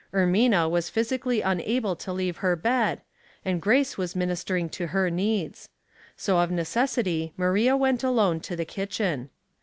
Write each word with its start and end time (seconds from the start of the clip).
Ermina 0.15 0.67
was 0.67 0.89
phys 0.89 1.15
ically 1.15 1.43
unable 1.45 1.95
to 1.95 2.11
leave 2.11 2.37
her 2.37 2.55
bed, 2.55 3.01
and 3.45 3.61
Grace 3.61 3.99
was 3.99 4.15
ministering 4.15 4.67
to 4.67 4.87
her 4.87 5.11
needs; 5.11 5.69
so, 6.17 6.39
of 6.39 6.49
necessity, 6.49 7.33
Maria 7.37 7.77
went 7.77 8.03
alone 8.03 8.39
to 8.39 8.55
the 8.55 8.65
kitchen. 8.65 9.29